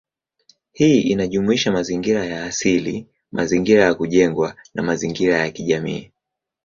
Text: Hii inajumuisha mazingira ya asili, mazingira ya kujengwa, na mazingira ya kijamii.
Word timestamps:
Hii 0.71 1.01
inajumuisha 1.01 1.71
mazingira 1.71 2.25
ya 2.25 2.45
asili, 2.45 3.07
mazingira 3.31 3.83
ya 3.83 3.93
kujengwa, 3.93 4.55
na 4.73 4.83
mazingira 4.83 5.37
ya 5.37 5.51
kijamii. 5.51 6.11